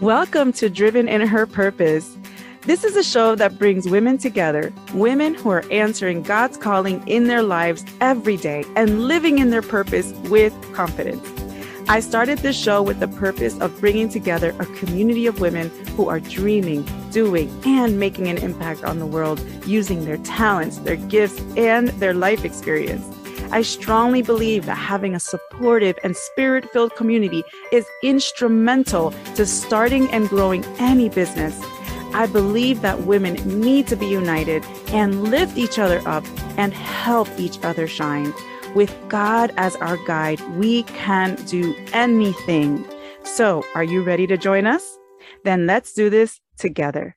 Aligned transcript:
Welcome 0.00 0.54
to 0.54 0.70
Driven 0.70 1.08
in 1.08 1.20
Her 1.20 1.44
Purpose. 1.44 2.16
This 2.62 2.84
is 2.84 2.96
a 2.96 3.02
show 3.02 3.34
that 3.34 3.58
brings 3.58 3.86
women 3.86 4.16
together, 4.16 4.72
women 4.94 5.34
who 5.34 5.50
are 5.50 5.62
answering 5.70 6.22
God's 6.22 6.56
calling 6.56 7.06
in 7.06 7.26
their 7.26 7.42
lives 7.42 7.84
every 8.00 8.38
day 8.38 8.64
and 8.76 9.08
living 9.08 9.40
in 9.40 9.50
their 9.50 9.60
purpose 9.60 10.12
with 10.30 10.54
confidence. 10.72 11.28
I 11.86 12.00
started 12.00 12.38
this 12.38 12.58
show 12.58 12.80
with 12.80 12.98
the 12.98 13.08
purpose 13.08 13.58
of 13.60 13.78
bringing 13.78 14.08
together 14.08 14.56
a 14.58 14.64
community 14.76 15.26
of 15.26 15.38
women 15.38 15.68
who 15.96 16.08
are 16.08 16.18
dreaming, 16.18 16.88
doing, 17.10 17.50
and 17.66 18.00
making 18.00 18.28
an 18.28 18.38
impact 18.38 18.82
on 18.82 19.00
the 19.00 19.06
world 19.06 19.38
using 19.66 20.06
their 20.06 20.16
talents, 20.18 20.78
their 20.78 20.96
gifts, 20.96 21.42
and 21.58 21.88
their 22.00 22.14
life 22.14 22.46
experience. 22.46 23.04
I 23.52 23.62
strongly 23.62 24.22
believe 24.22 24.66
that 24.66 24.76
having 24.76 25.14
a 25.14 25.20
supportive 25.20 25.98
and 26.04 26.16
spirit 26.16 26.70
filled 26.72 26.94
community 26.94 27.42
is 27.72 27.84
instrumental 28.02 29.12
to 29.34 29.44
starting 29.44 30.08
and 30.12 30.28
growing 30.28 30.64
any 30.78 31.08
business. 31.08 31.60
I 32.14 32.26
believe 32.26 32.80
that 32.82 33.02
women 33.02 33.34
need 33.60 33.86
to 33.88 33.96
be 33.96 34.06
united 34.06 34.64
and 34.88 35.24
lift 35.24 35.58
each 35.58 35.78
other 35.78 36.00
up 36.06 36.24
and 36.56 36.72
help 36.72 37.28
each 37.38 37.58
other 37.64 37.86
shine. 37.86 38.32
With 38.74 38.96
God 39.08 39.52
as 39.56 39.74
our 39.76 39.96
guide, 40.06 40.40
we 40.56 40.84
can 40.84 41.34
do 41.46 41.74
anything. 41.92 42.86
So, 43.24 43.64
are 43.74 43.84
you 43.84 44.02
ready 44.02 44.26
to 44.28 44.36
join 44.36 44.66
us? 44.66 44.98
Then 45.44 45.66
let's 45.66 45.92
do 45.92 46.08
this 46.08 46.40
together. 46.56 47.16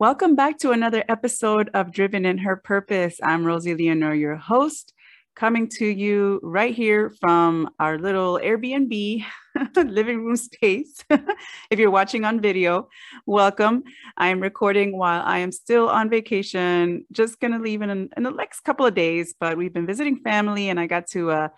Welcome 0.00 0.34
back 0.34 0.56
to 0.60 0.70
another 0.70 1.04
episode 1.10 1.68
of 1.74 1.92
Driven 1.92 2.24
in 2.24 2.38
Her 2.38 2.56
Purpose. 2.56 3.20
I'm 3.22 3.44
Rosie 3.44 3.74
Leonore, 3.74 4.14
your 4.14 4.34
host, 4.34 4.94
coming 5.36 5.68
to 5.76 5.84
you 5.84 6.40
right 6.42 6.74
here 6.74 7.10
from 7.20 7.68
our 7.78 7.98
little 7.98 8.40
Airbnb 8.42 9.22
living 9.76 10.24
room 10.24 10.36
space. 10.36 11.04
if 11.10 11.78
you're 11.78 11.90
watching 11.90 12.24
on 12.24 12.40
video, 12.40 12.88
welcome. 13.26 13.82
I 14.16 14.28
am 14.28 14.40
recording 14.40 14.96
while 14.96 15.22
I 15.22 15.40
am 15.40 15.52
still 15.52 15.90
on 15.90 16.08
vacation. 16.08 17.04
Just 17.12 17.38
going 17.38 17.52
to 17.52 17.58
leave 17.58 17.82
in, 17.82 17.90
in 17.90 18.22
the 18.22 18.30
next 18.30 18.60
couple 18.60 18.86
of 18.86 18.94
days, 18.94 19.34
but 19.38 19.58
we've 19.58 19.74
been 19.74 19.86
visiting 19.86 20.22
family 20.22 20.70
and 20.70 20.80
I 20.80 20.86
got 20.86 21.08
to 21.08 21.30
uh, 21.30 21.48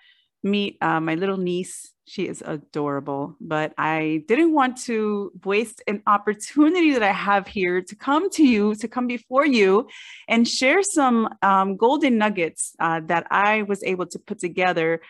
meet 0.42 0.78
uh, 0.80 1.00
my 1.00 1.14
little 1.14 1.36
niece 1.36 1.92
she 2.04 2.26
is 2.26 2.42
adorable, 2.44 3.36
but 3.40 3.72
I 3.78 4.24
didn't 4.26 4.52
want 4.52 4.76
to 4.82 5.32
waste 5.44 5.82
an 5.86 6.02
opportunity 6.06 6.92
that 6.92 7.02
I 7.02 7.12
have 7.12 7.46
here 7.46 7.80
to 7.80 7.96
come 7.96 8.28
to 8.30 8.46
you, 8.46 8.74
to 8.76 8.88
come 8.88 9.06
before 9.06 9.46
you 9.46 9.88
and 10.28 10.46
share 10.46 10.82
some 10.82 11.28
um, 11.42 11.76
golden 11.76 12.18
nuggets 12.18 12.74
uh, 12.80 13.00
that 13.06 13.26
I 13.30 13.62
was 13.62 13.82
able 13.84 14.06
to 14.06 14.18
put 14.18 14.40
together 14.40 15.00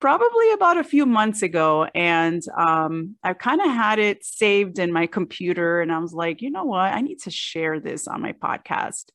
probably 0.00 0.52
about 0.52 0.76
a 0.76 0.84
few 0.84 1.06
months 1.06 1.40
ago. 1.40 1.88
And 1.94 2.42
um, 2.56 3.16
I 3.24 3.32
kind 3.32 3.60
of 3.60 3.68
had 3.68 3.98
it 3.98 4.22
saved 4.22 4.78
in 4.78 4.92
my 4.92 5.06
computer. 5.06 5.80
And 5.80 5.90
I 5.90 5.98
was 5.98 6.12
like, 6.12 6.42
you 6.42 6.50
know 6.50 6.64
what? 6.64 6.92
I 6.92 7.00
need 7.00 7.20
to 7.22 7.30
share 7.30 7.80
this 7.80 8.06
on 8.06 8.20
my 8.20 8.32
podcast. 8.32 9.06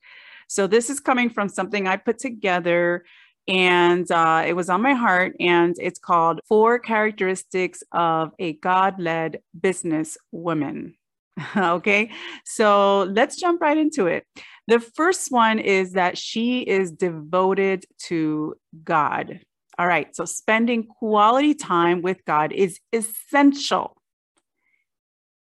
So 0.48 0.66
this 0.66 0.90
is 0.90 1.00
coming 1.00 1.30
from 1.30 1.48
something 1.48 1.88
I 1.88 1.98
put 1.98 2.18
together 2.18 3.06
and 3.50 4.10
uh, 4.12 4.44
it 4.46 4.54
was 4.54 4.70
on 4.70 4.82
my 4.82 4.94
heart 4.94 5.36
and 5.40 5.76
it's 5.80 6.00
called 6.00 6.40
four 6.48 6.78
characteristics 6.78 7.82
of 7.92 8.32
a 8.38 8.54
god-led 8.54 9.42
business 9.60 10.18
woman. 10.32 10.96
Okay 11.58 12.12
so 12.46 13.04
let's 13.04 13.38
jump 13.38 13.62
right 13.62 13.78
into 13.78 14.08
it. 14.08 14.26
The 14.68 14.80
first 14.80 15.32
one 15.32 15.58
is 15.58 15.94
that 15.94 16.18
she 16.18 16.62
is 16.62 16.92
devoted 16.92 17.86
to 18.08 18.56
god. 18.84 19.40
All 19.78 19.88
right 19.88 20.14
so 20.14 20.26
spending 20.26 20.84
quality 20.84 21.54
time 21.54 22.02
with 22.02 22.18
god 22.26 22.52
is 22.52 22.80
essential. 22.92 23.96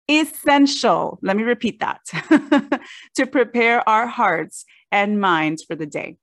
Essential. 0.09 1.19
Let 1.23 1.37
me 1.37 1.43
repeat 1.43 1.81
that. 1.81 2.01
To 3.17 3.27
prepare 3.27 3.89
our 3.89 4.07
hearts 4.07 4.67
and 4.93 5.19
minds 5.19 5.65
for 5.65 5.75
the 5.75 5.87
day 5.87 6.19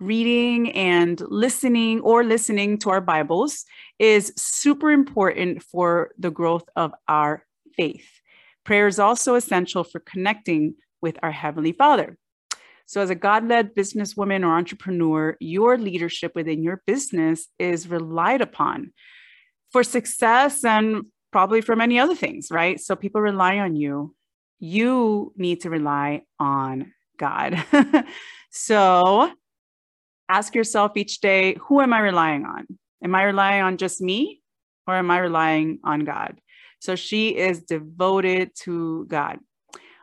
reading 0.00 0.70
and 0.72 1.20
listening 1.28 2.00
or 2.00 2.22
listening 2.22 2.78
to 2.78 2.90
our 2.90 3.00
Bibles 3.00 3.64
is 3.98 4.32
super 4.36 4.90
important 4.90 5.62
for 5.62 6.12
the 6.18 6.30
growth 6.30 6.68
of 6.76 6.92
our 7.08 7.44
faith. 7.76 8.08
Prayer 8.64 8.86
is 8.86 8.98
also 8.98 9.34
essential 9.34 9.82
for 9.82 9.98
connecting 9.98 10.74
with 11.00 11.18
our 11.22 11.32
Heavenly 11.32 11.72
Father. 11.72 12.16
So, 12.86 13.00
as 13.00 13.10
a 13.10 13.14
God 13.14 13.46
led 13.48 13.74
businesswoman 13.74 14.44
or 14.44 14.56
entrepreneur, 14.56 15.36
your 15.40 15.76
leadership 15.76 16.32
within 16.34 16.62
your 16.62 16.82
business 16.86 17.48
is 17.58 17.88
relied 17.88 18.40
upon 18.40 18.92
for 19.72 19.82
success 19.82 20.64
and 20.64 21.02
probably 21.30 21.60
for 21.60 21.76
many 21.76 21.98
other 21.98 22.14
things, 22.14 22.48
right? 22.50 22.80
So, 22.80 22.96
people 22.96 23.20
rely 23.20 23.58
on 23.58 23.76
you. 23.76 24.14
You 24.60 25.32
need 25.36 25.62
to 25.62 25.70
rely 25.70 26.22
on 26.38 26.92
God. 27.18 27.62
so, 28.50 29.32
ask 30.28 30.54
yourself 30.54 30.92
each 30.96 31.20
day 31.20 31.56
who 31.60 31.80
am 31.80 31.92
I 31.92 32.00
relying 32.00 32.44
on? 32.44 32.66
Am 33.02 33.14
I 33.14 33.24
relying 33.24 33.62
on 33.62 33.76
just 33.76 34.00
me 34.00 34.40
or 34.86 34.94
am 34.94 35.10
I 35.10 35.18
relying 35.18 35.78
on 35.84 36.00
God? 36.00 36.40
So 36.80 36.96
she 36.96 37.36
is 37.36 37.62
devoted 37.62 38.50
to 38.62 39.06
God. 39.06 39.38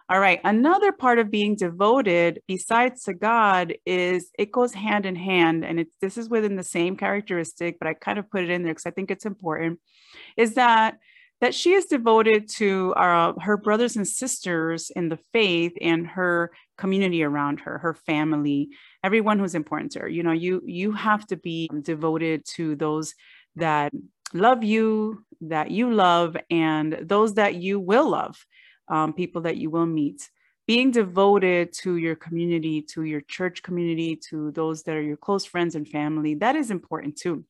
All 0.08 0.20
right. 0.20 0.40
Another 0.44 0.92
part 0.92 1.18
of 1.18 1.32
being 1.32 1.56
devoted, 1.56 2.42
besides 2.48 3.04
to 3.04 3.14
God, 3.14 3.74
is 3.88 4.30
it 4.38 4.52
goes 4.52 4.72
hand 4.72 5.08
in 5.08 5.16
hand, 5.16 5.66
and 5.66 5.80
it's 5.80 5.96
this 6.00 6.16
is 6.16 6.30
within 6.30 6.58
the 6.58 6.64
same 6.64 6.96
characteristic, 6.96 7.80
but 7.80 7.88
I 7.88 7.96
kind 7.96 8.20
of 8.20 8.30
put 8.30 8.44
it 8.44 8.52
in 8.52 8.62
there 8.62 8.74
because 8.74 8.86
I 8.86 8.92
think 8.92 9.10
it's 9.10 9.26
important. 9.26 9.80
Is 10.38 10.54
that 10.56 11.00
that 11.46 11.54
she 11.54 11.74
is 11.74 11.86
devoted 11.86 12.50
to 12.50 12.92
uh, 12.96 13.32
her 13.40 13.56
brothers 13.56 13.96
and 13.96 14.08
sisters 14.08 14.90
in 14.90 15.10
the 15.10 15.20
faith 15.32 15.74
and 15.80 16.08
her 16.08 16.50
community 16.76 17.22
around 17.22 17.60
her, 17.60 17.78
her 17.78 17.94
family, 17.94 18.70
everyone 19.04 19.38
who's 19.38 19.54
important 19.54 19.92
to 19.92 20.00
her. 20.00 20.08
You 20.08 20.24
know, 20.24 20.32
you 20.32 20.64
you 20.66 20.92
have 20.94 21.28
to 21.28 21.38
be 21.38 21.70
devoted 21.84 22.46
to 22.56 22.76
those 22.76 23.14
that 23.58 23.94
love 24.34 24.64
you, 24.64 25.24
that 25.42 25.70
you 25.70 25.94
love, 25.94 26.36
and 26.50 26.98
those 27.04 27.36
that 27.36 27.54
you 27.54 27.80
will 27.80 28.10
love, 28.10 28.44
um, 28.88 29.14
people 29.14 29.44
that 29.44 29.58
you 29.58 29.70
will 29.70 29.86
meet. 29.86 30.28
Being 30.66 30.90
devoted 30.90 31.74
to 31.82 31.98
your 31.98 32.16
community, 32.16 32.82
to 32.94 33.04
your 33.04 33.22
church 33.22 33.62
community, 33.62 34.16
to 34.30 34.50
those 34.50 34.82
that 34.86 34.96
are 34.96 35.08
your 35.12 35.18
close 35.18 35.46
friends 35.46 35.76
and 35.76 35.88
family, 35.88 36.34
that 36.34 36.56
is 36.56 36.72
important 36.72 37.18
too 37.18 37.46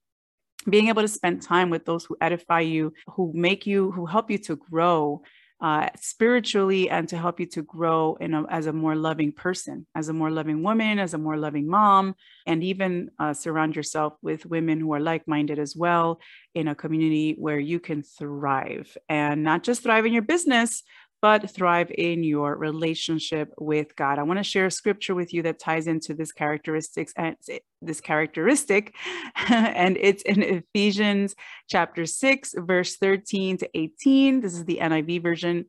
being 0.69 0.87
able 0.87 1.01
to 1.01 1.07
spend 1.07 1.41
time 1.41 1.69
with 1.69 1.85
those 1.85 2.05
who 2.05 2.17
edify 2.21 2.61
you, 2.61 2.93
who 3.07 3.31
make 3.33 3.65
you, 3.65 3.91
who 3.91 4.05
help 4.05 4.31
you 4.31 4.37
to 4.39 4.55
grow 4.55 5.21
uh, 5.61 5.89
spiritually 5.95 6.89
and 6.89 7.07
to 7.09 7.17
help 7.17 7.39
you 7.39 7.45
to 7.45 7.61
grow 7.61 8.17
in 8.19 8.33
a, 8.33 8.45
as 8.49 8.65
a 8.65 8.73
more 8.73 8.95
loving 8.95 9.31
person, 9.31 9.87
as 9.95 10.09
a 10.09 10.13
more 10.13 10.29
loving 10.29 10.61
woman, 10.63 10.99
as 10.99 11.13
a 11.13 11.17
more 11.17 11.37
loving 11.37 11.67
mom, 11.67 12.13
and 12.45 12.63
even 12.63 13.09
uh, 13.19 13.33
surround 13.33 13.75
yourself 13.75 14.13
with 14.21 14.45
women 14.45 14.79
who 14.79 14.93
are 14.93 14.99
like 14.99 15.27
minded 15.27 15.57
as 15.57 15.75
well 15.75 16.19
in 16.53 16.67
a 16.67 16.75
community 16.75 17.35
where 17.37 17.59
you 17.59 17.79
can 17.79 18.03
thrive. 18.03 18.97
And 19.07 19.43
not 19.43 19.63
just 19.63 19.83
thrive 19.83 20.05
in 20.05 20.13
your 20.13 20.21
business, 20.21 20.83
but 21.25 21.49
thrive 21.49 21.91
in 21.97 22.23
your 22.23 22.55
relationship 22.55 23.51
with 23.57 23.95
God. 23.95 24.19
I 24.19 24.21
want 24.21 24.37
to 24.37 24.43
share 24.43 24.67
a 24.67 24.71
scripture 24.71 25.15
with 25.15 25.33
you 25.33 25.41
that 25.41 25.57
ties 25.57 25.87
into 25.87 26.13
this 26.13 26.31
characteristics 26.31 27.13
eh, 27.17 27.23
and 27.23 27.35
eh, 27.49 27.57
this 27.81 27.99
characteristic, 27.99 28.93
and 29.47 29.97
it's 29.99 30.21
in 30.21 30.43
Ephesians 30.43 31.33
chapter 31.67 32.05
6, 32.05 32.53
verse 32.59 32.97
13 32.97 33.57
to 33.57 33.69
18. 33.73 34.41
This 34.41 34.53
is 34.53 34.65
the 34.65 34.77
NIV 34.79 35.23
version, 35.23 35.65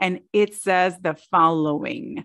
and 0.00 0.20
it 0.32 0.54
says 0.54 0.94
the 1.02 1.16
following. 1.32 2.24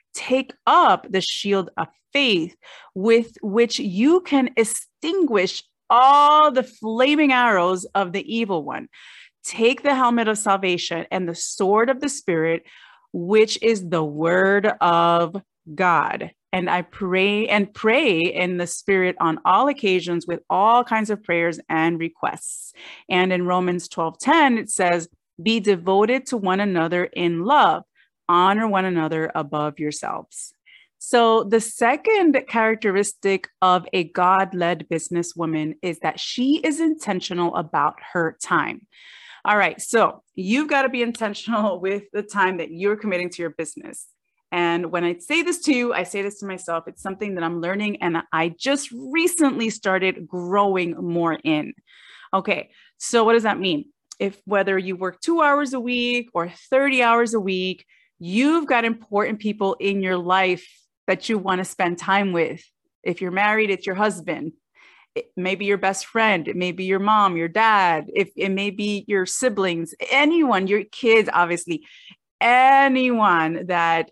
take 0.13 0.53
up 0.67 1.07
the 1.09 1.21
shield 1.21 1.69
of 1.77 1.87
faith 2.13 2.55
with 2.93 3.37
which 3.41 3.79
you 3.79 4.21
can 4.21 4.49
extinguish 4.57 5.63
all 5.89 6.51
the 6.51 6.63
flaming 6.63 7.31
arrows 7.31 7.85
of 7.95 8.13
the 8.13 8.33
evil 8.33 8.63
one. 8.63 8.87
Take 9.43 9.83
the 9.83 9.95
helmet 9.95 10.27
of 10.27 10.37
salvation 10.37 11.05
and 11.11 11.27
the 11.27 11.35
sword 11.35 11.89
of 11.89 11.99
the 11.99 12.09
Spirit, 12.09 12.63
which 13.11 13.61
is 13.61 13.89
the 13.89 14.03
word 14.03 14.67
of 14.79 15.35
God. 15.73 16.31
And 16.53 16.69
I 16.69 16.81
pray 16.83 17.47
and 17.47 17.73
pray 17.73 18.19
in 18.19 18.57
the 18.57 18.67
Spirit 18.67 19.15
on 19.19 19.39
all 19.45 19.67
occasions 19.67 20.27
with 20.27 20.41
all 20.49 20.83
kinds 20.83 21.09
of 21.09 21.23
prayers 21.23 21.59
and 21.69 21.99
requests. 21.99 22.73
And 23.09 23.33
in 23.33 23.45
Romans 23.45 23.87
12 23.87 24.19
10, 24.19 24.57
it 24.57 24.69
says, 24.69 25.09
Be 25.41 25.59
devoted 25.59 26.27
to 26.27 26.37
one 26.37 26.59
another 26.59 27.05
in 27.05 27.45
love 27.45 27.83
honor 28.31 28.67
one 28.67 28.85
another 28.85 29.31
above 29.35 29.79
yourselves. 29.79 30.53
So, 31.03 31.43
the 31.43 31.59
second 31.59 32.37
characteristic 32.47 33.47
of 33.61 33.87
a 33.91 34.03
God 34.03 34.53
led 34.53 34.87
businesswoman 34.87 35.73
is 35.81 35.99
that 35.99 36.19
she 36.19 36.61
is 36.63 36.79
intentional 36.79 37.55
about 37.55 37.95
her 38.13 38.37
time. 38.41 38.85
All 39.43 39.57
right. 39.57 39.81
So, 39.81 40.21
you've 40.35 40.69
got 40.69 40.83
to 40.83 40.89
be 40.89 41.01
intentional 41.01 41.79
with 41.85 42.03
the 42.13 42.21
time 42.21 42.57
that 42.57 42.71
you're 42.71 42.95
committing 42.95 43.31
to 43.31 43.41
your 43.41 43.49
business. 43.49 44.07
And 44.51 44.91
when 44.91 45.03
I 45.03 45.17
say 45.17 45.41
this 45.41 45.59
to 45.63 45.73
you, 45.73 45.93
I 45.93 46.03
say 46.03 46.21
this 46.21 46.39
to 46.39 46.45
myself. 46.45 46.83
It's 46.87 47.01
something 47.01 47.35
that 47.35 47.43
I'm 47.43 47.61
learning 47.61 48.01
and 48.03 48.17
I 48.31 48.49
just 48.49 48.91
recently 48.91 49.69
started 49.69 50.27
growing 50.27 50.91
more 50.91 51.33
in. 51.33 51.73
Okay. 52.33 52.69
So, 52.99 53.23
what 53.23 53.33
does 53.33 53.43
that 53.43 53.59
mean? 53.59 53.85
If 54.19 54.39
whether 54.45 54.77
you 54.77 54.95
work 54.95 55.19
two 55.19 55.41
hours 55.41 55.73
a 55.73 55.79
week 55.79 56.29
or 56.35 56.49
30 56.69 57.01
hours 57.01 57.33
a 57.33 57.39
week, 57.39 57.85
you've 58.21 58.67
got 58.67 58.85
important 58.85 59.39
people 59.39 59.75
in 59.79 60.01
your 60.01 60.17
life 60.17 60.67
that 61.07 61.27
you 61.27 61.39
want 61.39 61.59
to 61.59 61.65
spend 61.65 61.97
time 61.97 62.31
with. 62.31 62.63
If 63.03 63.19
you're 63.19 63.31
married, 63.31 63.71
it's 63.71 63.87
your 63.87 63.95
husband. 63.95 64.53
It 65.15 65.25
your 65.35 65.79
best 65.79 66.05
friend. 66.05 66.47
It 66.47 66.55
may 66.55 66.71
be 66.71 66.85
your 66.85 66.99
mom, 66.99 67.35
your 67.35 67.47
dad. 67.47 68.05
If 68.13 68.29
it 68.37 68.49
may 68.49 68.69
be 68.69 69.05
your 69.07 69.25
siblings, 69.25 69.95
anyone, 70.11 70.67
your 70.67 70.83
kids, 70.83 71.29
obviously, 71.33 71.83
anyone 72.39 73.65
that 73.65 74.11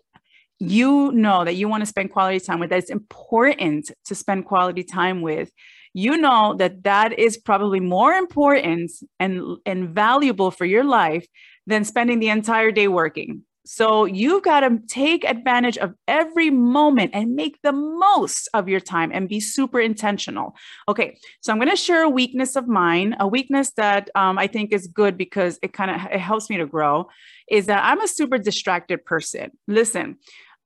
you 0.58 1.12
know 1.12 1.44
that 1.44 1.54
you 1.54 1.68
want 1.68 1.82
to 1.82 1.86
spend 1.86 2.10
quality 2.10 2.40
time 2.40 2.58
with, 2.58 2.70
that 2.70 2.80
it's 2.80 2.90
important 2.90 3.92
to 4.06 4.14
spend 4.16 4.44
quality 4.44 4.82
time 4.82 5.22
with 5.22 5.50
you 5.92 6.16
know 6.16 6.54
that 6.58 6.84
that 6.84 7.18
is 7.18 7.36
probably 7.36 7.80
more 7.80 8.12
important 8.12 8.92
and, 9.18 9.58
and 9.66 9.88
valuable 9.88 10.50
for 10.50 10.64
your 10.64 10.84
life 10.84 11.26
than 11.66 11.84
spending 11.84 12.20
the 12.20 12.28
entire 12.28 12.70
day 12.70 12.86
working. 12.86 13.42
So 13.66 14.04
you've 14.04 14.42
got 14.42 14.60
to 14.60 14.78
take 14.88 15.24
advantage 15.24 15.76
of 15.78 15.94
every 16.08 16.50
moment 16.50 17.10
and 17.14 17.34
make 17.36 17.58
the 17.62 17.72
most 17.72 18.48
of 18.54 18.68
your 18.68 18.80
time 18.80 19.10
and 19.12 19.28
be 19.28 19.40
super 19.40 19.80
intentional. 19.80 20.54
Okay, 20.88 21.18
so 21.40 21.52
I'm 21.52 21.58
going 21.58 21.70
to 21.70 21.76
share 21.76 22.02
a 22.02 22.08
weakness 22.08 22.56
of 22.56 22.68
mine, 22.68 23.16
a 23.20 23.28
weakness 23.28 23.72
that 23.76 24.10
um, 24.14 24.38
I 24.38 24.46
think 24.46 24.72
is 24.72 24.86
good 24.86 25.16
because 25.16 25.58
it 25.62 25.72
kind 25.72 25.90
of 25.90 26.00
it 26.10 26.20
helps 26.20 26.48
me 26.48 26.56
to 26.56 26.66
grow. 26.66 27.08
Is 27.50 27.66
that 27.66 27.84
I'm 27.84 28.00
a 28.00 28.08
super 28.08 28.38
distracted 28.38 29.04
person. 29.04 29.50
Listen, 29.68 30.16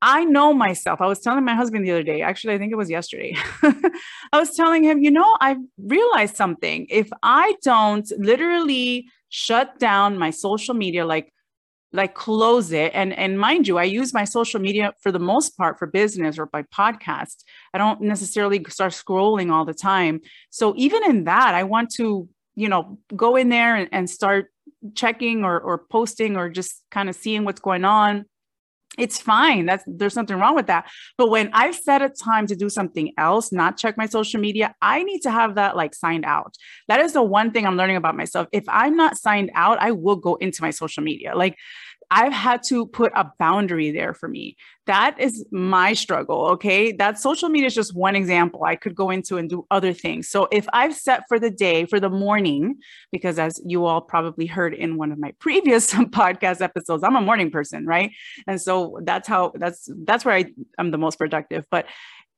I 0.00 0.24
know 0.24 0.52
myself. 0.52 1.00
I 1.00 1.06
was 1.06 1.20
telling 1.20 1.44
my 1.44 1.54
husband 1.54 1.84
the 1.84 1.90
other 1.90 2.02
day, 2.02 2.20
actually, 2.20 2.54
I 2.54 2.58
think 2.58 2.72
it 2.72 2.76
was 2.76 2.90
yesterday. 2.90 3.34
I 3.62 4.38
was 4.38 4.54
telling 4.54 4.84
him, 4.84 4.98
you 5.02 5.10
know, 5.10 5.36
I 5.40 5.56
realized 5.78 6.36
something. 6.36 6.86
If 6.90 7.08
I 7.22 7.54
don't 7.62 8.06
literally 8.18 9.06
shut 9.30 9.78
down 9.78 10.18
my 10.18 10.30
social 10.30 10.74
media, 10.74 11.06
like 11.06 11.32
like 11.94 12.14
close 12.14 12.72
it. 12.72 12.90
And 12.94 13.12
and 13.14 13.38
mind 13.38 13.66
you 13.68 13.78
i 13.78 13.84
use 13.84 14.12
my 14.12 14.24
social 14.24 14.60
media 14.60 14.92
for 15.00 15.12
the 15.12 15.18
most 15.18 15.56
part 15.56 15.78
for 15.78 15.86
business 15.86 16.38
or 16.38 16.46
by 16.46 16.62
podcast. 16.64 17.44
I 17.72 17.78
don't 17.78 18.02
necessarily 18.02 18.62
start 18.68 18.92
scrolling 18.92 19.50
all 19.50 19.64
the 19.64 19.74
time. 19.74 20.20
So 20.50 20.74
even 20.76 21.04
in 21.04 21.24
that 21.24 21.54
i 21.54 21.62
want 21.62 21.90
to 21.94 22.28
you 22.56 22.68
know 22.68 22.98
go 23.16 23.36
in 23.36 23.48
there 23.48 23.76
and, 23.76 23.88
and 23.92 24.10
start 24.10 24.50
checking 24.94 25.44
or, 25.44 25.58
or 25.60 25.78
posting 25.78 26.36
or 26.36 26.50
just 26.50 26.82
kind 26.90 27.08
of 27.08 27.16
seeing 27.16 27.44
what's 27.44 27.60
going 27.60 27.84
on 27.84 28.26
it's 28.98 29.20
fine. 29.20 29.66
That's 29.66 29.84
there's 29.86 30.16
nothing 30.16 30.38
wrong 30.38 30.54
with 30.54 30.66
that. 30.66 30.90
But 31.18 31.30
when 31.30 31.50
I've 31.52 31.74
set 31.74 32.02
a 32.02 32.08
time 32.08 32.46
to 32.46 32.56
do 32.56 32.68
something 32.68 33.12
else, 33.18 33.52
not 33.52 33.76
check 33.76 33.96
my 33.96 34.06
social 34.06 34.40
media, 34.40 34.74
I 34.80 35.02
need 35.02 35.20
to 35.20 35.30
have 35.30 35.56
that 35.56 35.76
like 35.76 35.94
signed 35.94 36.24
out. 36.24 36.54
That 36.88 37.00
is 37.00 37.12
the 37.12 37.22
one 37.22 37.50
thing 37.50 37.66
I'm 37.66 37.76
learning 37.76 37.96
about 37.96 38.16
myself. 38.16 38.48
If 38.52 38.64
I'm 38.68 38.96
not 38.96 39.16
signed 39.16 39.50
out, 39.54 39.78
I 39.80 39.92
will 39.92 40.16
go 40.16 40.36
into 40.36 40.62
my 40.62 40.70
social 40.70 41.02
media. 41.02 41.36
Like 41.36 41.56
I've 42.16 42.32
had 42.32 42.62
to 42.68 42.86
put 42.86 43.10
a 43.16 43.32
boundary 43.40 43.90
there 43.90 44.14
for 44.14 44.28
me. 44.28 44.56
That 44.86 45.18
is 45.18 45.44
my 45.50 45.94
struggle. 45.94 46.46
Okay. 46.50 46.92
That 46.92 47.18
social 47.18 47.48
media 47.48 47.66
is 47.66 47.74
just 47.74 47.92
one 47.92 48.14
example 48.14 48.62
I 48.62 48.76
could 48.76 48.94
go 48.94 49.10
into 49.10 49.36
and 49.36 49.50
do 49.50 49.66
other 49.68 49.92
things. 49.92 50.28
So 50.28 50.46
if 50.52 50.64
I've 50.72 50.94
set 50.94 51.24
for 51.26 51.40
the 51.40 51.50
day, 51.50 51.86
for 51.86 51.98
the 51.98 52.08
morning, 52.08 52.76
because 53.10 53.40
as 53.40 53.60
you 53.66 53.84
all 53.84 54.00
probably 54.00 54.46
heard 54.46 54.74
in 54.74 54.96
one 54.96 55.10
of 55.10 55.18
my 55.18 55.32
previous 55.40 55.92
podcast 55.92 56.60
episodes, 56.60 57.02
I'm 57.02 57.16
a 57.16 57.20
morning 57.20 57.50
person, 57.50 57.84
right? 57.84 58.12
And 58.46 58.62
so 58.62 59.00
that's 59.02 59.26
how 59.26 59.52
that's 59.56 59.88
that's 60.04 60.24
where 60.24 60.36
I, 60.36 60.44
I'm 60.78 60.92
the 60.92 60.98
most 60.98 61.18
productive. 61.18 61.66
But 61.68 61.86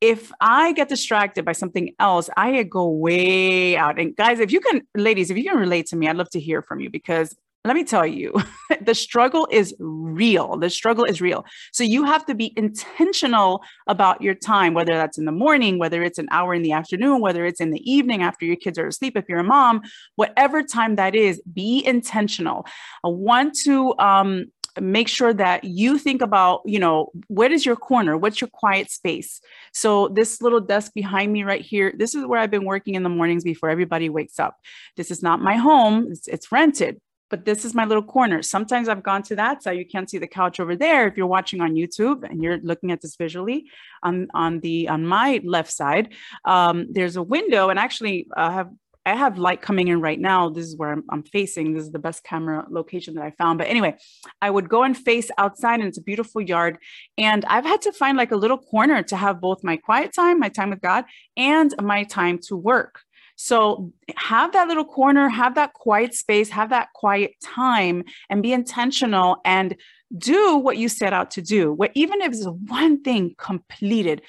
if 0.01 0.33
I 0.41 0.73
get 0.73 0.89
distracted 0.89 1.45
by 1.45 1.53
something 1.53 1.95
else, 1.99 2.31
I 2.35 2.63
go 2.63 2.89
way 2.89 3.77
out. 3.77 3.99
And 3.99 4.17
guys, 4.17 4.41
if 4.41 4.53
you 4.53 4.61
can, 4.61 4.83
ladies, 4.95 5.31
if 5.31 5.37
you 5.37 5.45
can 5.45 5.59
relate 5.59 5.87
to 5.87 5.97
me, 5.97 6.09
I'd 6.09 6.17
love 6.17 6.31
to 6.31 6.41
hear 6.41 6.63
from 6.63 6.81
you 6.81 6.89
because 6.89 7.37
let 7.67 7.75
me 7.75 7.85
tell 7.85 8.07
you, 8.07 8.35
the 8.81 8.95
struggle 8.95 9.49
is 9.51 9.75
real. 9.79 10.57
The 10.57 10.71
struggle 10.71 11.05
is 11.05 11.21
real. 11.21 11.45
So 11.73 11.85
you 11.85 12.05
have 12.05 12.25
to 12.27 12.35
be 12.35 12.53
intentional 12.57 13.63
about 13.87 14.23
your 14.23 14.35
time, 14.35 14.75
whether 14.75 14.95
that's 14.95 15.19
in 15.19 15.25
the 15.25 15.33
morning, 15.33 15.79
whether 15.79 16.03
it's 16.03 16.19
an 16.19 16.29
hour 16.31 16.55
in 16.55 16.63
the 16.63 16.73
afternoon, 16.73 17.21
whether 17.21 17.45
it's 17.45 17.61
in 17.61 17.71
the 17.71 17.91
evening 17.91 18.23
after 18.23 18.45
your 18.45 18.57
kids 18.57 18.79
are 18.79 18.87
asleep, 18.87 19.17
if 19.17 19.29
you're 19.29 19.39
a 19.39 19.45
mom, 19.45 19.83
whatever 20.15 20.63
time 20.63 20.97
that 20.97 21.15
is, 21.15 21.43
be 21.53 21.85
intentional. 21.85 22.67
I 23.05 23.09
want 23.09 23.55
to 23.65 23.95
um, 23.99 24.47
make 24.81 25.09
sure 25.09 25.33
that 25.33 25.65
you 25.65 25.99
think 25.99 26.21
about 26.21 26.61
you 26.65 26.79
know 26.79 27.11
what 27.29 27.51
is 27.51 27.65
your 27.65 27.77
corner 27.77 28.17
what's 28.17 28.41
your 28.41 28.51
quiet 28.53 28.91
space 28.91 29.41
so 29.73 30.09
this 30.09 30.43
little 30.43 30.61
desk 30.61 30.93
behind 30.95 31.33
me 31.33 31.45
right 31.45 31.63
here 31.63 31.95
this 31.97 32.15
is 32.15 32.27
where 32.27 32.39
i've 32.39 32.51
been 32.51 32.65
working 32.65 32.95
in 32.95 33.03
the 33.03 33.09
mornings 33.09 33.43
before 33.43 33.71
everybody 33.71 34.09
wakes 34.09 34.39
up 34.39 34.57
this 34.97 35.11
is 35.11 35.23
not 35.23 35.41
my 35.41 35.57
home 35.57 36.09
it's, 36.11 36.29
it's 36.29 36.53
rented 36.53 37.01
but 37.29 37.45
this 37.45 37.65
is 37.65 37.75
my 37.75 37.85
little 37.85 38.03
corner. 38.03 38.43
Sometimes 38.43 38.89
I've 38.89 39.03
gone 39.03 39.23
to 39.25 39.37
that 39.37 39.63
side. 39.63 39.79
You 39.79 39.87
can't 39.87 40.09
see 40.09 40.19
the 40.19 40.27
couch 40.27 40.61
over 40.61 40.77
there 40.77 41.09
if 41.09 41.17
you're 41.17 41.27
watching 41.27 41.61
on 41.61 41.75
YouTube 41.75 42.29
and 42.29 42.43
you're 42.43 42.59
looking 42.59 42.93
at 42.93 43.01
this 43.01 43.17
visually. 43.17 43.67
On 44.03 44.29
on 44.35 44.61
the 44.61 44.89
on 44.89 45.07
my 45.07 45.41
left 45.45 45.73
side, 45.73 46.15
um, 46.45 46.87
there's 46.91 47.17
a 47.17 47.23
window, 47.23 47.71
and 47.71 47.79
actually 47.79 48.29
I 48.37 48.53
have 48.53 48.71
I 49.07 49.15
have 49.15 49.39
light 49.39 49.63
coming 49.63 49.87
in 49.87 50.01
right 50.01 50.19
now. 50.19 50.49
This 50.49 50.67
is 50.67 50.77
where 50.77 50.91
I'm, 50.91 51.05
I'm, 51.11 51.23
facing. 51.23 51.75
This 51.75 51.85
is 51.85 51.93
the 51.93 51.99
best 52.01 52.25
camera 52.25 52.67
location 52.69 53.15
that 53.15 53.23
I 53.23 53.31
found. 53.31 53.57
But 53.59 53.69
anyway, 53.69 53.97
I 54.43 54.51
would 54.51 54.69
go 54.69 54.83
and 54.83 54.97
face 54.99 55.31
outside, 55.39 55.79
and 55.79 55.89
it's 55.89 55.97
a 55.97 56.03
beautiful 56.03 56.41
yard. 56.41 56.79
And 57.17 57.45
I've 57.45 57.65
had 57.65 57.83
to 57.83 57.93
find 57.93 58.19
like 58.19 58.33
a 58.33 58.37
little 58.37 58.59
corner 58.59 59.05
to 59.05 59.17
have 59.17 59.41
both 59.41 59.63
my 59.63 59.77
quiet 59.77 60.13
time, 60.13 60.41
my 60.41 60.49
time 60.49 60.71
with 60.71 60.81
God, 60.81 61.05
and 61.37 61.73
my 61.81 62.03
time 62.03 62.41
to 62.49 62.57
work. 62.57 63.03
So 63.37 63.93
have 64.17 64.53
that 64.53 64.69
little 64.69 64.85
corner, 64.85 65.29
have 65.29 65.55
that 65.55 65.75
quiet 65.75 66.15
space, 66.15 66.49
have 66.51 66.71
that 66.71 66.89
quiet 66.95 67.33
time, 67.43 68.05
and 68.31 68.43
be 68.43 68.53
intentional 68.53 69.39
and 69.45 69.77
do 70.17 70.57
what 70.57 70.79
you 70.79 70.89
set 70.89 71.13
out 71.13 71.31
to 71.33 71.43
do. 71.43 71.73
What 71.73 71.93
even 71.95 72.21
if 72.23 72.33
it's 72.33 72.47
one 72.47 73.03
thing 73.03 73.35
completed, 73.39 74.23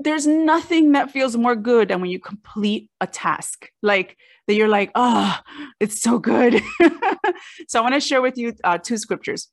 there's 0.00 0.26
nothing 0.26 0.92
that 0.92 1.10
feels 1.10 1.36
more 1.36 1.54
good 1.54 1.88
than 1.88 2.00
when 2.00 2.10
you 2.10 2.18
complete 2.18 2.90
a 3.00 3.06
task 3.06 3.68
like 3.82 4.16
that 4.46 4.54
you're 4.54 4.68
like 4.68 4.90
oh 4.94 5.38
it's 5.78 6.00
so 6.00 6.18
good 6.18 6.60
so 7.68 7.78
i 7.78 7.82
want 7.82 7.94
to 7.94 8.00
share 8.00 8.22
with 8.22 8.36
you 8.36 8.54
uh, 8.64 8.78
two 8.78 8.96
scriptures 8.96 9.48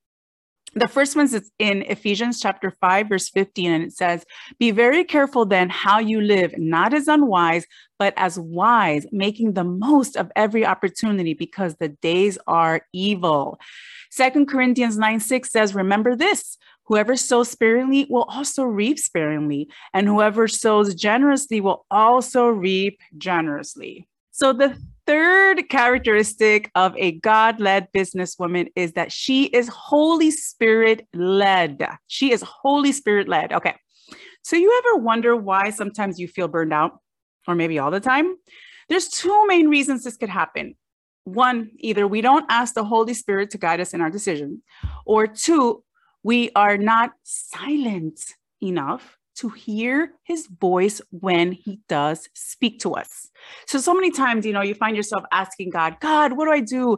the 0.79 0.87
first 0.87 1.15
one's 1.15 1.33
is 1.33 1.51
in 1.59 1.83
Ephesians 1.83 2.39
chapter 2.39 2.71
5, 2.71 3.09
verse 3.09 3.29
15, 3.29 3.71
and 3.71 3.83
it 3.83 3.93
says, 3.93 4.25
Be 4.59 4.71
very 4.71 5.03
careful 5.03 5.45
then 5.45 5.69
how 5.69 5.99
you 5.99 6.21
live, 6.21 6.57
not 6.57 6.93
as 6.93 7.07
unwise, 7.07 7.65
but 7.99 8.13
as 8.17 8.39
wise, 8.39 9.05
making 9.11 9.53
the 9.53 9.63
most 9.63 10.15
of 10.15 10.31
every 10.35 10.65
opportunity 10.65 11.33
because 11.33 11.75
the 11.75 11.89
days 11.89 12.37
are 12.47 12.81
evil. 12.93 13.59
Second 14.09 14.47
Corinthians 14.47 14.97
9 14.97 15.19
6 15.19 15.51
says, 15.51 15.75
Remember 15.75 16.15
this 16.15 16.57
whoever 16.83 17.17
sows 17.17 17.49
sparingly 17.49 18.07
will 18.09 18.23
also 18.23 18.63
reap 18.63 18.97
sparingly, 18.97 19.69
and 19.93 20.07
whoever 20.07 20.47
sows 20.47 20.95
generously 20.95 21.59
will 21.59 21.85
also 21.91 22.47
reap 22.47 22.99
generously. 23.17 24.07
So 24.37 24.53
the 24.53 24.77
third 25.07 25.67
characteristic 25.67 26.69
of 26.75 26.95
a 26.95 27.13
God 27.13 27.59
led 27.59 27.91
businesswoman 27.91 28.67
is 28.75 28.91
that 28.91 29.11
she 29.11 29.45
is 29.45 29.67
Holy 29.67 30.29
Spirit 30.29 31.07
led. 31.15 31.83
She 32.05 32.31
is 32.31 32.43
Holy 32.43 32.91
Spirit 32.91 33.27
led. 33.27 33.51
Okay. 33.51 33.73
So, 34.43 34.55
you 34.55 34.79
ever 34.85 35.01
wonder 35.01 35.35
why 35.35 35.71
sometimes 35.71 36.19
you 36.19 36.27
feel 36.27 36.47
burned 36.47 36.71
out, 36.71 36.99
or 37.47 37.55
maybe 37.55 37.79
all 37.79 37.89
the 37.89 37.99
time? 37.99 38.35
There's 38.89 39.07
two 39.07 39.47
main 39.47 39.69
reasons 39.69 40.03
this 40.03 40.17
could 40.17 40.29
happen. 40.29 40.75
One, 41.23 41.71
either 41.79 42.07
we 42.07 42.21
don't 42.21 42.45
ask 42.47 42.75
the 42.75 42.85
Holy 42.85 43.15
Spirit 43.15 43.49
to 43.51 43.57
guide 43.57 43.81
us 43.81 43.95
in 43.95 44.01
our 44.01 44.11
decisions, 44.11 44.61
or 45.07 45.25
two, 45.25 45.83
we 46.21 46.51
are 46.55 46.77
not 46.77 47.13
silent 47.23 48.19
enough 48.61 49.16
to 49.37 49.49
hear 49.49 50.13
his 50.23 50.47
voice 50.47 50.99
when 51.11 51.51
he 51.51 51.79
does 51.87 52.27
speak 52.33 52.79
to 52.79 52.93
us. 52.93 53.29
So, 53.67 53.77
so 53.77 53.93
many 53.93 54.09
times, 54.09 54.45
you 54.45 54.53
know, 54.53 54.61
you 54.61 54.73
find 54.73 54.95
yourself 54.97 55.23
asking 55.31 55.69
God, 55.69 55.97
God, 55.99 56.33
what 56.33 56.45
do 56.45 56.51
I 56.51 56.59
do? 56.59 56.97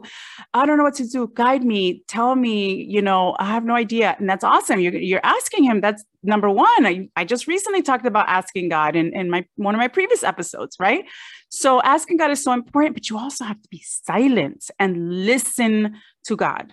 I 0.54 0.64
don't 0.64 0.78
know 0.78 0.84
what 0.84 0.94
to 0.94 1.06
do. 1.06 1.30
Guide 1.34 1.64
me, 1.64 2.02
tell 2.08 2.34
me, 2.34 2.82
you 2.82 3.02
know, 3.02 3.36
I 3.38 3.44
have 3.46 3.64
no 3.64 3.74
idea. 3.74 4.16
And 4.18 4.28
that's 4.28 4.42
awesome. 4.42 4.80
You're, 4.80 4.94
you're 4.94 5.20
asking 5.22 5.64
him. 5.64 5.82
That's 5.82 6.02
number 6.22 6.48
one. 6.48 6.86
I, 6.86 7.08
I 7.14 7.24
just 7.24 7.46
recently 7.46 7.82
talked 7.82 8.06
about 8.06 8.28
asking 8.28 8.70
God 8.70 8.96
in, 8.96 9.14
in 9.14 9.28
my 9.28 9.44
one 9.56 9.74
of 9.74 9.78
my 9.78 9.88
previous 9.88 10.24
episodes, 10.24 10.76
right? 10.80 11.04
So 11.50 11.82
asking 11.82 12.16
God 12.16 12.30
is 12.30 12.42
so 12.42 12.52
important, 12.52 12.94
but 12.94 13.10
you 13.10 13.18
also 13.18 13.44
have 13.44 13.60
to 13.60 13.68
be 13.68 13.82
silent 13.84 14.70
and 14.78 15.26
listen 15.26 15.96
to 16.24 16.36
God. 16.36 16.72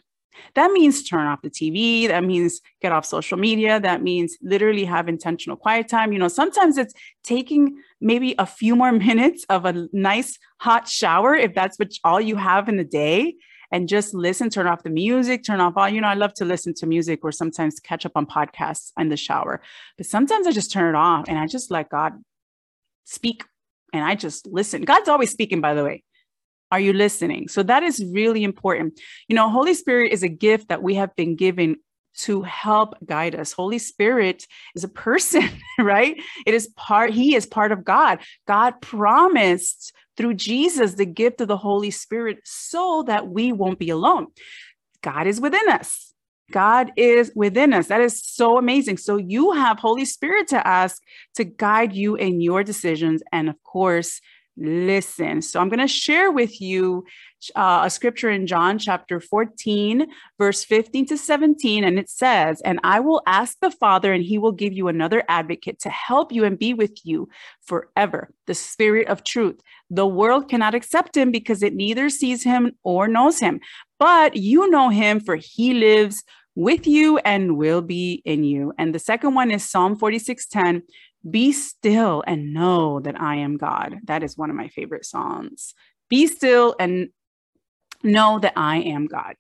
That 0.56 0.72
means 0.72 1.04
turn 1.04 1.28
off 1.28 1.42
the 1.42 1.50
TV. 1.50 2.08
That 2.08 2.24
means 2.24 2.62
get 2.82 2.92
off 2.92 3.06
social 3.06 3.38
media. 3.38 3.80
That 3.80 4.02
means 4.02 4.38
literally 4.42 4.86
have 4.86 5.08
intentional 5.08 5.58
quiet 5.58 5.88
time. 5.88 6.14
You 6.14 6.20
know, 6.20 6.28
sometimes 6.28 6.78
it's 6.78 6.94
taking 7.24 7.78
maybe 8.02 8.36
a 8.38 8.46
few 8.46 8.76
more 8.76 8.92
minutes 9.08 9.46
of 9.50 9.66
a 9.66 9.88
nice 9.94 10.38
hot 10.60 10.88
shower, 10.88 11.36
if 11.36 11.54
that's 11.54 11.78
what 11.78 11.92
all 12.04 12.22
you 12.22 12.36
have 12.36 12.68
in 12.70 12.78
the 12.78 12.84
day, 12.84 13.36
and 13.72 13.90
just 13.90 14.14
listen, 14.14 14.50
turn 14.50 14.68
off 14.68 14.84
the 14.84 14.90
music, 14.90 15.44
turn 15.44 15.60
off 15.60 15.74
all, 15.76 15.90
you 15.90 16.02
know, 16.02 16.08
I 16.08 16.14
love 16.14 16.34
to 16.36 16.46
listen 16.46 16.74
to 16.76 16.86
music 16.86 17.20
or 17.24 17.32
sometimes 17.32 17.80
catch 17.80 18.06
up 18.06 18.14
on 18.16 18.26
podcasts 18.26 18.92
in 18.98 19.10
the 19.10 19.18
shower. 19.18 19.62
But 19.98 20.06
sometimes 20.06 20.48
I 20.48 20.52
just 20.52 20.72
turn 20.72 20.96
it 20.96 20.98
off 20.98 21.26
and 21.28 21.38
I 21.38 21.48
just 21.48 21.70
let 21.70 21.90
God 21.90 22.14
speak 23.04 23.44
and 23.94 24.04
I 24.04 24.16
just 24.16 24.48
listen. 24.48 24.84
God's 24.84 25.10
always 25.10 25.32
speaking, 25.32 25.62
by 25.62 25.74
the 25.74 25.84
way. 25.84 26.04
Are 26.72 26.80
you 26.80 26.94
listening? 26.94 27.48
So 27.48 27.64
that 27.64 27.84
is 27.84 28.04
really 28.12 28.44
important. 28.44 29.00
You 29.28 29.36
know, 29.36 29.50
Holy 29.50 29.74
Spirit 29.74 30.12
is 30.12 30.24
a 30.24 30.28
gift 30.28 30.70
that 30.70 30.84
we 30.84 30.96
have 30.96 31.16
been 31.16 31.36
given 31.36 31.78
to 32.18 32.42
help 32.42 32.96
guide 33.06 33.36
us. 33.36 33.54
Holy 33.54 33.78
Spirit 33.78 34.46
is 34.76 34.84
a 34.84 34.90
person, 34.90 35.48
right? 35.80 36.22
It 36.46 36.54
is 36.54 36.68
part, 36.76 37.12
He 37.12 37.36
is 37.36 37.46
part 37.46 37.72
of 37.72 37.86
God. 37.86 38.20
God 38.48 38.82
promised 38.82 39.94
through 40.18 40.34
Jesus 40.34 40.96
the 40.96 41.06
gift 41.06 41.42
of 41.42 41.48
the 41.48 41.58
Holy 41.58 41.92
Spirit 41.92 42.40
so 42.44 43.04
that 43.08 43.28
we 43.28 43.52
won't 43.52 43.80
be 43.80 43.92
alone. 43.92 44.28
God 45.02 45.28
is 45.28 45.40
within 45.40 45.70
us. 45.70 46.14
God 46.52 46.92
is 46.96 47.32
within 47.36 47.74
us. 47.74 47.88
That 47.88 48.02
is 48.02 48.24
so 48.24 48.58
amazing. 48.58 48.98
So 48.98 49.18
you 49.18 49.52
have 49.52 49.80
Holy 49.80 50.06
Spirit 50.06 50.48
to 50.50 50.66
ask 50.66 51.02
to 51.36 51.44
guide 51.44 51.94
you 51.94 52.16
in 52.16 52.42
your 52.42 52.64
decisions. 52.64 53.22
And 53.32 53.50
of 53.50 53.62
course, 53.64 54.22
listen. 54.58 55.42
So 55.42 55.60
I'm 55.60 55.70
going 55.70 55.80
to 55.80 55.88
share 55.88 56.32
with 56.32 56.60
you 56.60 57.06
uh, 57.56 57.84
a 57.86 57.90
scripture 57.90 58.30
in 58.30 58.48
John 58.48 58.80
chapter 58.80 59.20
14, 59.20 60.08
verse 60.38 60.64
15 60.64 61.06
to 61.08 61.18
17. 61.18 61.84
And 61.84 62.00
it 62.00 62.10
says, 62.10 62.62
And 62.62 62.80
I 62.84 63.00
will 63.00 63.22
ask 63.28 63.58
the 63.60 63.72
Father, 63.72 64.12
and 64.12 64.24
he 64.24 64.38
will 64.38 64.52
give 64.52 64.74
you 64.74 64.88
another 64.88 65.24
advocate 65.30 65.80
to 65.82 65.90
help 65.90 66.32
you 66.32 66.44
and 66.44 66.58
be 66.58 66.74
with 66.74 67.06
you 67.06 67.30
forever, 67.64 68.32
the 68.48 68.56
Spirit 68.56 69.08
of 69.08 69.24
truth. 69.24 69.60
The 69.90 70.08
world 70.08 70.50
cannot 70.50 70.76
accept 70.76 71.16
him 71.16 71.32
because 71.32 71.62
it 71.62 71.76
neither 71.76 72.10
sees 72.10 72.44
him 72.44 72.74
or 72.84 73.08
knows 73.08 73.40
him. 73.40 73.60
But 74.00 74.36
you 74.36 74.70
know 74.70 74.90
him, 74.90 75.20
for 75.20 75.36
he 75.36 75.74
lives 75.74 76.24
with 76.58 76.88
you 76.88 77.20
and 77.20 77.56
will 77.56 77.84
be 77.84 78.24
in 78.26 78.44
you. 78.44 78.74
And 78.80 78.94
the 78.94 79.00
second 79.00 79.36
one 79.36 79.52
is 79.52 79.64
Psalm 79.64 79.96
46:10. 79.96 80.82
Be 81.30 81.52
still 81.52 82.24
and 82.26 82.52
know 82.52 83.00
that 83.02 83.20
I 83.22 83.36
am 83.36 83.58
God. 83.58 84.00
That 84.06 84.24
is 84.24 84.38
one 84.38 84.50
of 84.50 84.56
my 84.56 84.68
favorite 84.70 85.06
songs. 85.06 85.76
Be 86.10 86.26
still 86.26 86.76
and 86.80 87.10
know 88.02 88.40
that 88.40 88.54
I 88.56 88.78
am 88.78 89.06
God. 89.06 89.36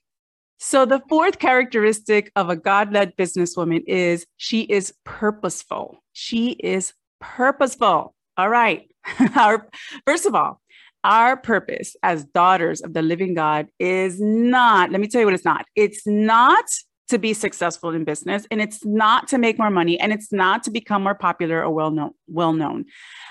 So, 0.59 0.85
the 0.85 1.01
fourth 1.09 1.39
characteristic 1.39 2.31
of 2.35 2.49
a 2.49 2.55
God 2.55 2.93
led 2.93 3.17
businesswoman 3.17 3.83
is 3.87 4.27
she 4.37 4.61
is 4.61 4.93
purposeful. 5.03 6.03
She 6.13 6.51
is 6.51 6.93
purposeful. 7.19 8.13
All 8.37 8.49
right. 8.49 8.87
our, 9.35 9.67
first 10.05 10.27
of 10.27 10.35
all, 10.35 10.61
our 11.03 11.35
purpose 11.35 11.95
as 12.03 12.25
daughters 12.25 12.81
of 12.81 12.93
the 12.93 13.01
living 13.01 13.33
God 13.33 13.69
is 13.79 14.19
not, 14.19 14.91
let 14.91 14.99
me 15.01 15.07
tell 15.07 15.21
you 15.21 15.25
what 15.25 15.33
it's 15.33 15.45
not. 15.45 15.65
It's 15.75 16.05
not 16.05 16.65
to 17.07 17.17
be 17.17 17.33
successful 17.33 17.91
in 17.91 18.03
business 18.03 18.45
and 18.51 18.61
it's 18.61 18.85
not 18.85 19.27
to 19.29 19.37
make 19.37 19.57
more 19.57 19.69
money 19.69 19.99
and 19.99 20.11
it's 20.11 20.31
not 20.31 20.63
to 20.63 20.71
become 20.71 21.03
more 21.03 21.15
popular 21.15 21.63
or 21.63 21.71
well 21.71 21.91
known 21.91 22.11
well 22.27 22.53
known. 22.53 22.85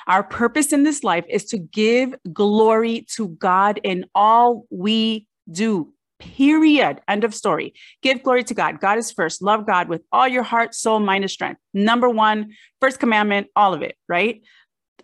Our 0.06 0.22
purpose 0.22 0.72
in 0.72 0.82
this 0.82 1.04
life 1.04 1.24
is 1.28 1.44
to 1.46 1.58
give 1.58 2.14
glory 2.32 3.06
to 3.16 3.28
god 3.28 3.80
in 3.82 4.06
all 4.14 4.66
we 4.70 5.26
do 5.50 5.92
period. 6.18 7.00
End 7.08 7.24
of 7.24 7.34
story. 7.34 7.74
Give 8.02 8.22
glory 8.22 8.42
to 8.44 8.54
god. 8.54 8.80
God 8.80 8.96
is 8.96 9.12
first. 9.12 9.42
Love 9.42 9.66
god 9.66 9.88
with 9.88 10.02
all 10.10 10.26
your 10.26 10.42
heart 10.42 10.74
soul 10.74 10.98
mind 10.98 11.24
and 11.24 11.30
strength. 11.30 11.60
Number 11.74 12.08
one 12.08 12.52
first 12.80 12.98
commandment 12.98 13.48
all 13.54 13.74
of 13.74 13.82
it 13.82 13.96
right? 14.08 14.42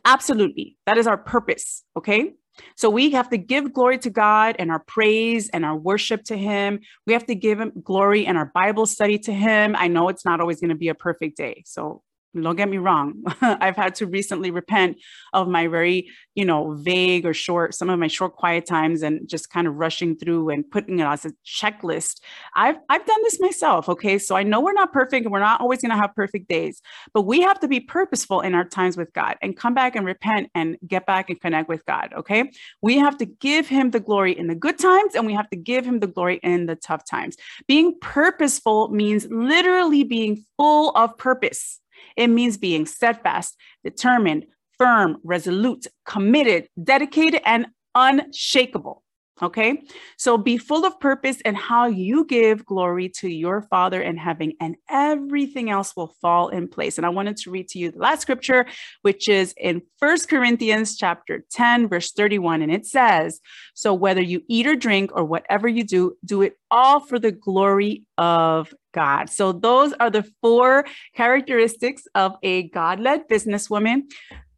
Absolutely. 0.04 0.76
That 0.86 0.98
is 0.98 1.06
our 1.06 1.18
purpose 1.18 1.84
okay 1.96 2.32
so 2.76 2.90
we 2.90 3.10
have 3.10 3.28
to 3.30 3.38
give 3.38 3.72
glory 3.72 3.98
to 3.98 4.10
God 4.10 4.56
and 4.58 4.70
our 4.70 4.80
praise 4.80 5.48
and 5.50 5.64
our 5.64 5.76
worship 5.76 6.24
to 6.24 6.36
Him. 6.36 6.80
We 7.06 7.12
have 7.12 7.26
to 7.26 7.34
give 7.34 7.60
Him 7.60 7.72
glory 7.82 8.26
and 8.26 8.36
our 8.36 8.50
Bible 8.54 8.86
study 8.86 9.18
to 9.20 9.32
Him. 9.32 9.74
I 9.76 9.88
know 9.88 10.08
it's 10.08 10.24
not 10.24 10.40
always 10.40 10.60
going 10.60 10.70
to 10.70 10.76
be 10.76 10.88
a 10.88 10.94
perfect 10.94 11.36
day. 11.36 11.62
So 11.66 12.02
don't 12.40 12.56
get 12.56 12.68
me 12.68 12.78
wrong 12.78 13.22
i've 13.40 13.76
had 13.76 13.94
to 13.94 14.06
recently 14.06 14.50
repent 14.50 14.96
of 15.32 15.48
my 15.48 15.66
very 15.66 16.08
you 16.34 16.44
know 16.44 16.72
vague 16.72 17.26
or 17.26 17.34
short 17.34 17.74
some 17.74 17.90
of 17.90 17.98
my 17.98 18.06
short 18.06 18.34
quiet 18.34 18.66
times 18.66 19.02
and 19.02 19.28
just 19.28 19.50
kind 19.50 19.66
of 19.66 19.74
rushing 19.74 20.16
through 20.16 20.48
and 20.48 20.70
putting 20.70 20.98
it 20.98 21.04
as 21.04 21.24
a 21.24 21.32
checklist. 21.44 22.20
I've 22.54 22.76
i've 22.88 23.04
done 23.04 23.22
this 23.22 23.40
myself 23.40 23.88
okay? 23.88 24.18
So 24.18 24.36
i 24.36 24.42
know 24.42 24.60
we're 24.60 24.72
not 24.72 24.92
perfect 24.92 25.24
and 25.24 25.32
we're 25.32 25.40
not 25.40 25.60
always 25.60 25.82
going 25.82 25.90
to 25.90 25.96
have 25.96 26.14
perfect 26.14 26.48
days 26.48 26.80
but 27.12 27.22
we 27.22 27.40
have 27.42 27.60
to 27.60 27.68
be 27.68 27.80
purposeful 27.80 28.40
in 28.40 28.54
our 28.54 28.64
times 28.64 28.96
with 28.96 29.12
god 29.12 29.36
and 29.42 29.56
come 29.56 29.74
back 29.74 29.96
and 29.96 30.06
repent 30.06 30.50
and 30.54 30.76
get 30.86 31.06
back 31.06 31.28
and 31.28 31.40
connect 31.40 31.68
with 31.68 31.84
god 31.86 32.12
okay? 32.14 32.50
We 32.80 32.98
have 32.98 33.18
to 33.18 33.26
give 33.26 33.68
him 33.68 33.90
the 33.90 34.00
glory 34.00 34.36
in 34.36 34.46
the 34.46 34.54
good 34.54 34.78
times 34.78 35.14
and 35.14 35.26
we 35.26 35.34
have 35.34 35.50
to 35.50 35.56
give 35.56 35.84
him 35.84 36.00
the 36.00 36.06
glory 36.06 36.40
in 36.42 36.66
the 36.66 36.76
tough 36.76 37.04
times. 37.04 37.36
Being 37.66 37.98
purposeful 38.00 38.88
means 38.88 39.26
literally 39.30 40.04
being 40.04 40.44
full 40.56 40.90
of 40.90 41.16
purpose 41.18 41.80
it 42.16 42.28
means 42.28 42.56
being 42.56 42.86
steadfast, 42.86 43.56
determined, 43.84 44.46
firm, 44.78 45.18
resolute, 45.22 45.86
committed, 46.04 46.68
dedicated, 46.82 47.40
and 47.44 47.66
unshakable. 47.94 49.01
Okay. 49.42 49.82
So 50.18 50.38
be 50.38 50.56
full 50.56 50.84
of 50.84 51.00
purpose 51.00 51.38
and 51.44 51.56
how 51.56 51.86
you 51.86 52.24
give 52.24 52.64
glory 52.64 53.08
to 53.16 53.28
your 53.28 53.62
Father 53.62 54.00
in 54.00 54.16
heaven, 54.16 54.52
and 54.60 54.76
everything 54.88 55.68
else 55.68 55.96
will 55.96 56.14
fall 56.20 56.48
in 56.48 56.68
place. 56.68 56.96
And 56.96 57.04
I 57.04 57.08
wanted 57.08 57.36
to 57.38 57.50
read 57.50 57.66
to 57.70 57.78
you 57.80 57.90
the 57.90 57.98
last 57.98 58.22
scripture, 58.22 58.66
which 59.02 59.28
is 59.28 59.52
in 59.56 59.82
First 59.98 60.28
Corinthians 60.28 60.96
chapter 60.96 61.44
10, 61.50 61.88
verse 61.88 62.12
31. 62.12 62.62
And 62.62 62.72
it 62.72 62.86
says, 62.86 63.40
So 63.74 63.92
whether 63.92 64.22
you 64.22 64.42
eat 64.48 64.68
or 64.68 64.76
drink 64.76 65.10
or 65.12 65.24
whatever 65.24 65.66
you 65.66 65.82
do, 65.82 66.16
do 66.24 66.42
it 66.42 66.56
all 66.70 67.00
for 67.00 67.18
the 67.18 67.32
glory 67.32 68.04
of 68.16 68.72
God. 68.94 69.28
So 69.28 69.50
those 69.50 69.92
are 69.94 70.10
the 70.10 70.24
four 70.40 70.84
characteristics 71.16 72.04
of 72.14 72.36
a 72.44 72.68
God 72.68 73.00
led 73.00 73.28
businesswoman 73.28 74.02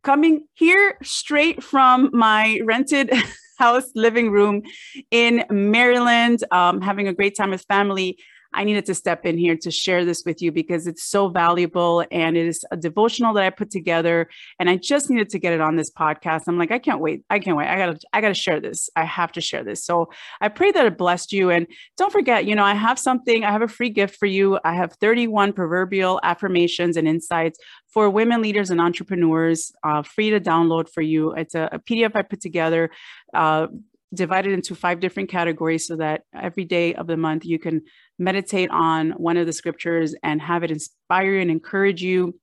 coming 0.03 0.47
here 0.53 0.99
straight 1.03 1.63
from 1.63 2.11
my 2.13 2.61
rented 2.63 3.11
house 3.57 3.91
living 3.95 4.31
room 4.31 4.63
in 5.11 5.45
Maryland, 5.51 6.43
um, 6.51 6.81
having 6.81 7.09
a 7.09 7.13
great 7.13 7.37
time 7.37 7.51
with 7.51 7.63
family. 7.63 8.19
I 8.55 8.65
needed 8.65 8.87
to 8.87 8.95
step 8.95 9.27
in 9.27 9.37
here 9.37 9.57
to 9.57 9.71
share 9.71 10.05
this 10.05 10.23
with 10.25 10.41
you 10.41 10.53
because 10.53 10.87
it's 10.87 11.03
so 11.03 11.29
valuable 11.29 12.05
and 12.11 12.37
it 12.37 12.47
is 12.47 12.65
a 12.71 12.77
devotional 12.77 13.35
that 13.35 13.43
I 13.43 13.51
put 13.51 13.71
together 13.71 14.29
and 14.59 14.71
I 14.71 14.77
just 14.77 15.11
needed 15.11 15.29
to 15.31 15.39
get 15.39 15.53
it 15.53 15.61
on 15.61 15.77
this 15.77 15.91
podcast. 15.91 16.45
I'm 16.47 16.57
like, 16.57 16.71
I 16.71 16.79
can't 16.79 17.01
wait. 17.01 17.25
I 17.29 17.41
can't 17.41 17.57
wait. 17.57 17.69
I 17.69 17.77
gotta, 17.77 17.99
I 18.13 18.21
gotta 18.21 18.35
share 18.35 18.61
this. 18.61 18.89
I 18.95 19.05
have 19.05 19.33
to 19.33 19.41
share 19.41 19.65
this. 19.65 19.85
So 19.85 20.11
I 20.41 20.49
pray 20.49 20.71
that 20.71 20.87
it 20.87 20.97
blessed 20.97 21.33
you. 21.33 21.51
And 21.51 21.67
don't 21.97 22.13
forget, 22.13 22.47
you 22.47 22.55
know, 22.55 22.65
I 22.65 22.75
have 22.75 22.99
something, 22.99 23.45
I 23.45 23.51
have 23.51 23.63
a 23.63 23.69
free 23.69 23.91
gift 23.91 24.17
for 24.17 24.27
you. 24.27 24.59
I 24.65 24.75
have 24.75 24.93
31 24.95 25.53
proverbial 25.53 26.21
affirmations 26.23 26.97
and 26.97 27.09
insights 27.09 27.59
for 27.89 28.09
women 28.09 28.41
leaders 28.41 28.71
and 28.71 28.81
entrepreneurs, 28.81 29.73
uh, 29.83 30.03
free 30.03 30.31
to 30.31 30.41
download 30.41 30.89
for 30.89 31.01
you. 31.01 31.33
It's 31.33 31.55
a, 31.55 31.69
a 31.73 31.79
PDF 31.79 32.13
I 32.15 32.23
put 32.23 32.41
together. 32.41 32.91
Uh, 33.33 33.69
divided 34.15 34.53
into 34.53 34.75
five 34.75 35.01
different 35.01 35.29
categories 35.29 35.87
so 35.87 35.97
that 35.97 36.23
every 36.35 36.65
day 36.65 36.95
of 36.95 37.07
the 37.07 37.17
month 37.17 37.45
you 37.45 37.59
can 37.59 37.83
meditate 38.19 38.71
on 38.71 39.11
one 39.13 39.37
of 39.37 39.47
the 39.47 39.53
scriptures 39.53 40.15
and 40.23 40.41
have 40.41 40.63
it 40.63 40.71
inspire 40.71 41.39
and 41.39 41.51
encourage 41.51 42.03
you 42.03 42.39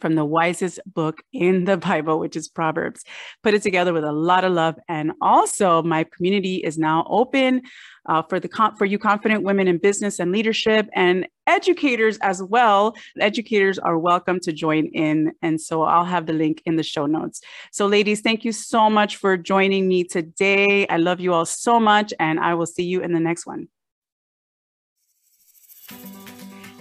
from 0.00 0.14
the 0.14 0.24
wisest 0.24 0.80
book 0.86 1.20
in 1.32 1.64
the 1.64 1.76
Bible, 1.76 2.18
which 2.18 2.36
is 2.36 2.48
Proverbs. 2.48 3.04
Put 3.42 3.54
it 3.54 3.62
together 3.62 3.92
with 3.92 4.04
a 4.04 4.12
lot 4.12 4.44
of 4.44 4.52
love. 4.52 4.76
And 4.88 5.12
also, 5.20 5.82
my 5.82 6.04
community 6.04 6.56
is 6.56 6.78
now 6.78 7.06
open 7.08 7.62
uh, 8.08 8.22
for 8.22 8.40
the 8.40 8.48
for 8.78 8.86
you 8.86 8.98
confident 8.98 9.42
women 9.42 9.68
in 9.68 9.78
business 9.78 10.18
and 10.18 10.32
leadership 10.32 10.88
and 10.94 11.26
educators 11.46 12.18
as 12.18 12.42
well. 12.42 12.94
Educators 13.20 13.78
are 13.78 13.98
welcome 13.98 14.40
to 14.40 14.52
join 14.52 14.86
in, 14.86 15.32
and 15.42 15.60
so 15.60 15.82
I'll 15.82 16.04
have 16.04 16.26
the 16.26 16.32
link 16.32 16.62
in 16.64 16.76
the 16.76 16.82
show 16.82 17.06
notes. 17.06 17.40
So, 17.70 17.86
ladies, 17.86 18.20
thank 18.20 18.44
you 18.44 18.52
so 18.52 18.88
much 18.88 19.16
for 19.16 19.36
joining 19.36 19.86
me 19.88 20.04
today. 20.04 20.86
I 20.88 20.96
love 20.96 21.20
you 21.20 21.34
all 21.34 21.46
so 21.46 21.78
much, 21.78 22.12
and 22.18 22.40
I 22.40 22.54
will 22.54 22.66
see 22.66 22.84
you 22.84 23.02
in 23.02 23.12
the 23.12 23.20
next 23.20 23.46
one. 23.46 23.68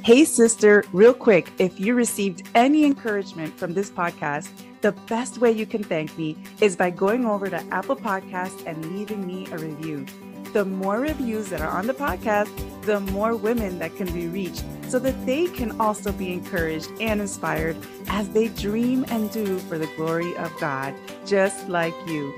Hey, 0.07 0.23
sister, 0.23 0.85
real 0.93 1.13
quick, 1.13 1.51
if 1.57 1.81
you 1.81 1.93
received 1.93 2.47
any 2.55 2.85
encouragement 2.85 3.59
from 3.59 3.73
this 3.73 3.89
podcast, 3.89 4.47
the 4.79 4.93
best 4.93 5.39
way 5.39 5.51
you 5.51 5.65
can 5.65 5.83
thank 5.83 6.17
me 6.17 6.37
is 6.61 6.77
by 6.77 6.91
going 6.91 7.25
over 7.25 7.49
to 7.49 7.61
Apple 7.73 7.97
Podcasts 7.97 8.65
and 8.65 8.97
leaving 8.97 9.27
me 9.27 9.47
a 9.51 9.57
review. 9.57 10.05
The 10.53 10.63
more 10.63 11.01
reviews 11.01 11.49
that 11.49 11.59
are 11.59 11.77
on 11.77 11.87
the 11.87 11.93
podcast, 11.93 12.47
the 12.83 13.01
more 13.01 13.35
women 13.35 13.79
that 13.79 13.97
can 13.97 14.09
be 14.13 14.27
reached 14.29 14.63
so 14.87 14.97
that 14.97 15.25
they 15.25 15.47
can 15.47 15.77
also 15.81 16.13
be 16.13 16.31
encouraged 16.31 16.89
and 17.01 17.19
inspired 17.19 17.75
as 18.07 18.29
they 18.29 18.47
dream 18.47 19.05
and 19.09 19.29
do 19.29 19.59
for 19.59 19.77
the 19.77 19.89
glory 19.97 20.33
of 20.37 20.57
God, 20.57 20.95
just 21.25 21.67
like 21.67 21.93
you. 22.07 22.33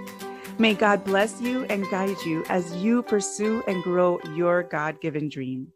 May 0.57 0.73
God 0.73 1.03
bless 1.03 1.39
you 1.39 1.65
and 1.65 1.87
guide 1.91 2.17
you 2.25 2.43
as 2.49 2.75
you 2.77 3.03
pursue 3.03 3.63
and 3.67 3.83
grow 3.83 4.19
your 4.33 4.63
God 4.63 4.99
given 5.01 5.29
dream. 5.29 5.71